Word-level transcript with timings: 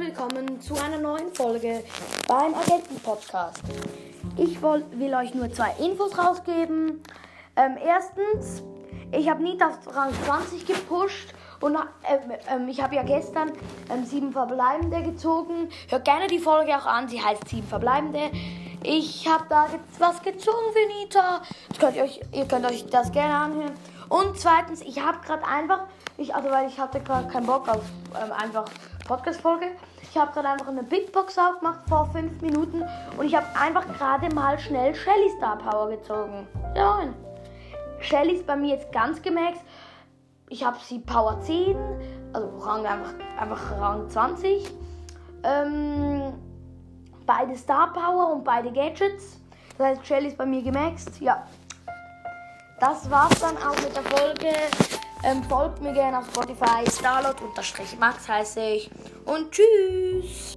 willkommen 0.00 0.60
zu 0.60 0.74
einer 0.74 0.98
neuen 0.98 1.32
Folge 1.32 1.84
beim 2.26 2.52
Agenten-Podcast. 2.52 3.62
Ich 4.36 4.60
will 4.60 5.14
euch 5.14 5.34
nur 5.34 5.52
zwei 5.52 5.72
Infos 5.78 6.18
rausgeben. 6.18 7.00
Ähm, 7.54 7.76
erstens, 7.80 8.64
ich 9.12 9.30
habe 9.30 9.40
nie 9.40 9.56
auf 9.62 9.78
Rang 9.94 10.12
20 10.26 10.66
gepusht 10.66 11.32
und 11.60 11.78
ähm, 12.50 12.66
ich 12.66 12.82
habe 12.82 12.96
ja 12.96 13.04
gestern 13.04 13.52
ähm, 13.88 14.04
sieben 14.04 14.32
Verbleibende 14.32 15.00
gezogen. 15.04 15.68
Hört 15.88 16.06
gerne 16.06 16.26
die 16.26 16.40
Folge 16.40 16.76
auch 16.76 16.86
an, 16.86 17.06
sie 17.06 17.22
heißt 17.22 17.48
sieben 17.48 17.68
Verbleibende. 17.68 18.32
Ich 18.82 19.28
habe 19.28 19.44
da 19.48 19.68
was 20.00 20.20
gezogen 20.22 20.72
für 20.72 20.98
Nita. 20.98 21.42
Könnt 21.78 21.94
ihr, 21.94 22.02
euch, 22.02 22.20
ihr 22.32 22.46
könnt 22.46 22.66
euch 22.66 22.84
das 22.86 23.12
gerne 23.12 23.34
anhören. 23.34 23.74
Und 24.12 24.38
zweitens, 24.38 24.82
ich 24.82 25.02
habe 25.02 25.16
gerade 25.24 25.42
einfach, 25.46 25.84
ich, 26.18 26.34
also 26.34 26.50
weil 26.50 26.68
ich 26.68 26.78
hatte 26.78 27.00
gerade 27.00 27.26
keinen 27.28 27.46
Bock 27.46 27.66
auf 27.66 27.80
ähm, 28.22 28.30
einfach 28.30 28.66
Podcast-Folge. 29.08 29.68
Ich 30.02 30.18
habe 30.18 30.30
gerade 30.32 30.48
einfach 30.48 30.68
eine 30.68 30.82
Big 30.82 31.10
Box 31.12 31.38
aufgemacht 31.38 31.88
vor 31.88 32.10
fünf 32.12 32.42
Minuten 32.42 32.84
und 33.16 33.24
ich 33.24 33.34
habe 33.34 33.46
einfach 33.58 33.86
gerade 33.96 34.28
mal 34.34 34.58
schnell 34.58 34.94
Shelly 34.94 35.30
Star 35.38 35.56
Power 35.56 35.88
gezogen. 35.88 36.46
Ja, 36.76 37.04
Shelly 38.00 38.34
ist 38.34 38.46
bei 38.46 38.54
mir 38.54 38.74
jetzt 38.74 38.92
ganz 38.92 39.22
gemaxt. 39.22 39.62
Ich 40.50 40.62
habe 40.62 40.76
sie 40.84 40.98
Power 40.98 41.40
10, 41.40 41.74
also 42.34 42.48
Rang 42.58 42.84
einfach, 42.84 43.14
einfach 43.40 43.80
Rang 43.80 44.10
20. 44.10 44.74
Ähm, 45.42 46.34
beide 47.24 47.56
Star 47.56 47.90
Power 47.94 48.30
und 48.34 48.44
beide 48.44 48.70
Gadgets. 48.72 49.40
Das 49.78 49.86
heißt, 49.86 50.06
Shelly 50.06 50.28
ist 50.28 50.36
bei 50.36 50.44
mir 50.44 50.62
gemaxt. 50.62 51.18
Ja. 51.18 51.46
Das 52.82 53.08
war's 53.08 53.38
dann 53.38 53.56
auch 53.58 53.76
mit 53.80 53.94
der 53.94 54.02
Folge. 54.02 54.48
Ähm, 55.22 55.40
folgt 55.44 55.80
mir 55.82 55.92
gerne 55.92 56.18
auf 56.18 56.26
Spotify. 56.26 56.82
Starlord-Max 56.90 58.28
heiße 58.28 58.60
ich. 58.60 58.90
Und 59.24 59.52
tschüss. 59.52 60.54